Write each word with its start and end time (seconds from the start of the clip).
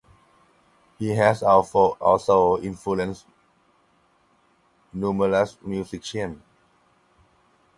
He 0.97 1.09
has 1.09 1.43
also 1.43 2.57
influenced 2.59 3.27
numerous 4.91 5.55
musicians. 5.61 6.41